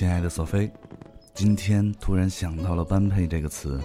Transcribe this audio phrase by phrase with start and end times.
[0.00, 0.70] 亲爱的索菲，
[1.34, 3.78] 今天突然想到了“般配”这个词，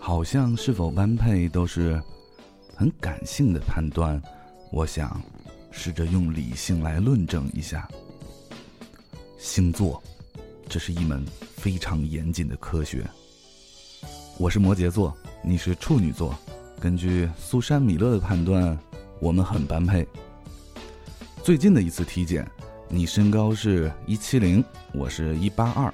[0.00, 2.02] 好像是否般配都是
[2.74, 4.20] 很感性的判断。
[4.72, 5.22] 我想
[5.70, 7.88] 试着用理性来论证一下。
[9.38, 10.02] 星座，
[10.68, 11.24] 这是一门
[11.56, 13.08] 非常严谨的科学。
[14.38, 16.36] 我是摩羯座，你是处女座，
[16.80, 18.76] 根据苏珊·米勒的判断，
[19.20, 20.04] 我们很般配。
[21.44, 22.44] 最近的一次体检。
[22.94, 25.92] 你身高是一七零，我是一八二。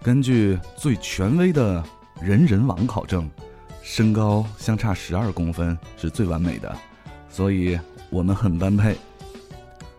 [0.00, 1.82] 根据最权威的
[2.20, 3.28] 人人网考证，
[3.82, 6.72] 身高相差十二公分是最完美的，
[7.28, 7.76] 所以
[8.08, 8.96] 我们很般配。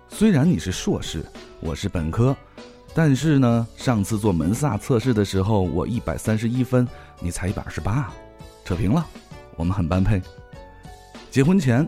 [0.08, 1.26] 虽然你是硕士，
[1.60, 2.34] 我是本科，
[2.94, 6.88] 但是呢，上次做门萨测试的时候，我一百三十一分，
[7.20, 8.14] 你才一百二十八，
[8.64, 9.06] 扯平了，
[9.58, 10.22] 我们很般配。
[11.30, 11.86] 结婚前。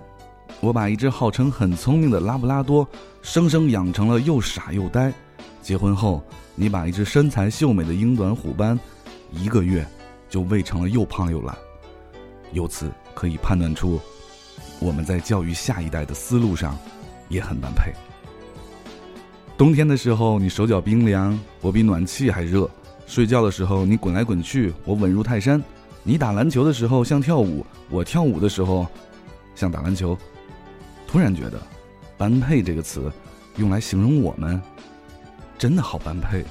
[0.61, 2.87] 我把一只号称很聪明的拉布拉多，
[3.23, 5.11] 生生养成了又傻又呆。
[5.59, 6.23] 结婚后，
[6.53, 8.79] 你把一只身材秀美的英短虎斑，
[9.31, 9.83] 一个月
[10.29, 11.57] 就喂成了又胖又懒。
[12.51, 13.99] 由此可以判断出，
[14.79, 16.77] 我们在教育下一代的思路上
[17.27, 17.91] 也很般配。
[19.57, 22.69] 冬天的时候，你手脚冰凉，我比暖气还热；
[23.07, 25.59] 睡觉的时候，你滚来滚去，我稳如泰山；
[26.03, 28.85] 你打篮球的时候像跳舞，我跳舞的时候
[29.55, 30.15] 像打篮球。
[31.11, 31.59] 突然觉得
[32.17, 33.11] ，“般配”这个词，
[33.57, 34.61] 用来形容我们，
[35.57, 36.45] 真的好般配。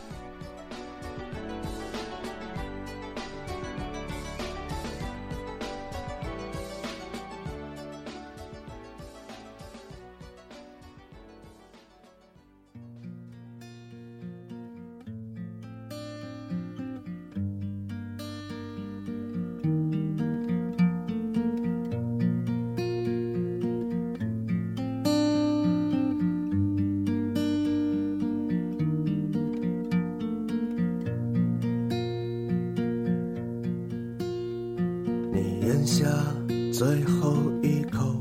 [35.41, 36.05] 你咽下
[36.71, 38.21] 最后一口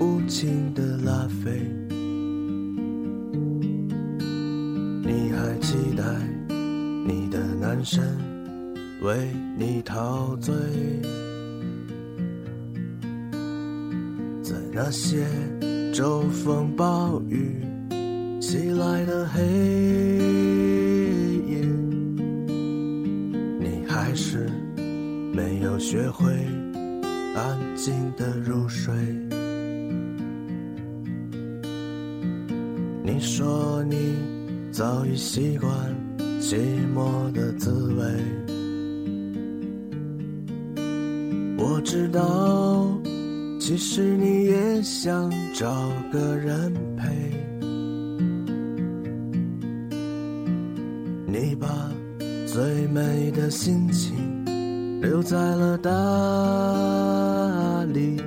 [0.00, 1.60] 无情的拉菲，
[5.04, 6.02] 你还期待
[6.48, 8.02] 你的男神
[9.02, 10.54] 为你陶醉，
[14.42, 15.26] 在那些
[15.92, 17.60] 骤风暴雨
[18.40, 19.42] 袭来的黑
[21.46, 21.60] 夜，
[23.60, 24.48] 你还是。
[25.34, 26.32] 没有学会
[27.34, 28.94] 安静的入睡。
[33.02, 33.96] 你说你
[34.70, 35.70] 早已习惯
[36.40, 36.56] 寂
[36.94, 38.04] 寞的滋味。
[41.58, 42.86] 我知道，
[43.58, 47.10] 其实你也想找个人陪。
[51.26, 51.90] 你把
[52.46, 54.43] 最美的心情。
[55.04, 55.90] 留在了大
[57.92, 58.18] 理。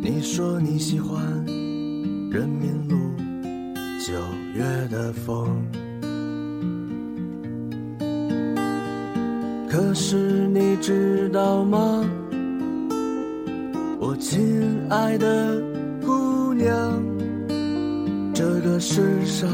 [0.00, 1.20] 你说你喜欢
[2.30, 2.96] 人民路
[3.98, 4.12] 九
[4.54, 5.60] 月的风，
[9.68, 12.08] 可是你知道吗，
[13.98, 14.40] 我亲
[14.88, 15.60] 爱的
[16.00, 17.02] 姑娘，
[18.32, 19.50] 这个世上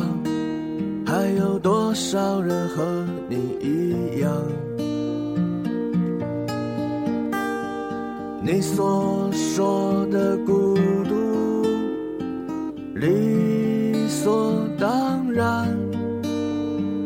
[1.06, 4.30] 还有多少人和你一样？
[8.46, 10.74] 你所说的孤
[11.08, 11.62] 独，
[12.94, 15.66] 理所当然，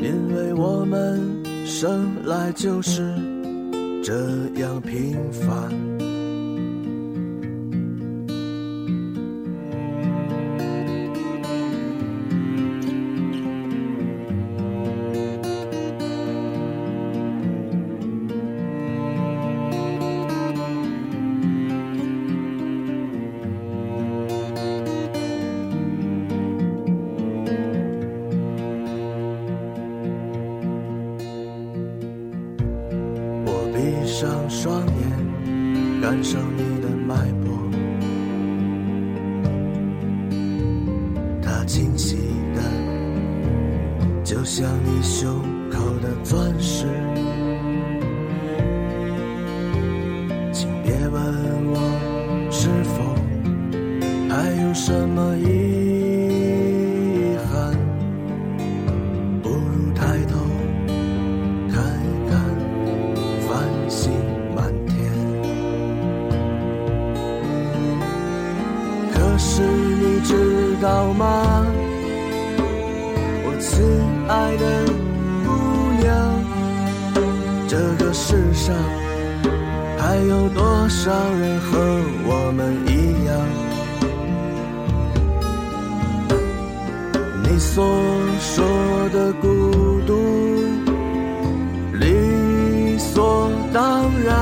[0.00, 1.22] 因为我们
[1.64, 3.14] 生来就是
[4.02, 4.12] 这
[4.60, 5.87] 样平凡。
[36.08, 37.14] 感受你的脉
[37.44, 37.70] 搏，
[41.42, 42.16] 它清晰
[42.54, 42.62] 的，
[44.24, 45.42] 就像你胸
[70.80, 71.66] 道吗，
[73.44, 74.08] 我亲。
[74.28, 74.84] 爱的
[75.46, 75.48] 姑
[76.02, 76.12] 娘，
[77.66, 78.76] 这个世上
[79.96, 81.78] 还有多少人和
[82.26, 83.34] 我们一样？
[87.42, 87.82] 你所
[88.38, 88.66] 说
[89.14, 89.46] 的孤
[90.06, 90.12] 独，
[91.94, 94.36] 理所当然，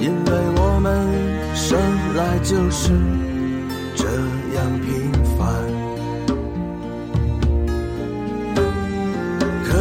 [0.00, 1.08] 因为我们
[1.54, 1.78] 生
[2.16, 2.90] 来就是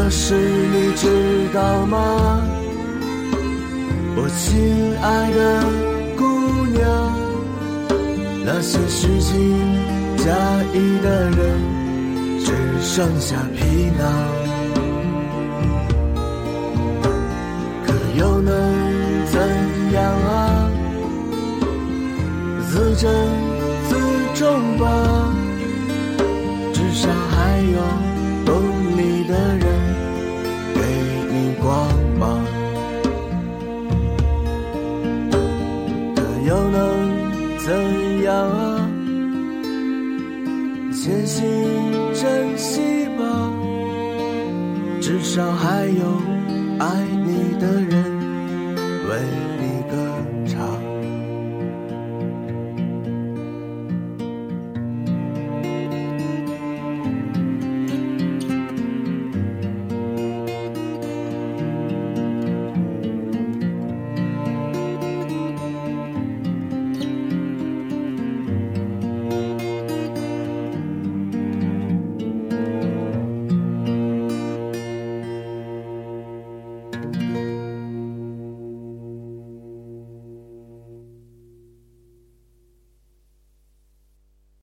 [0.05, 2.39] 可是你知道吗，
[4.15, 5.63] 我亲爱的
[6.15, 6.23] 姑
[6.77, 6.85] 娘，
[8.45, 9.33] 那些虚情
[10.17, 10.31] 假
[10.75, 11.59] 意的人，
[12.39, 12.53] 只
[12.83, 14.44] 剩下皮囊。
[45.35, 46.21] 至少还有
[46.79, 48.75] 爱你的人
[49.09, 49.19] 为
[49.59, 50.34] 你歌。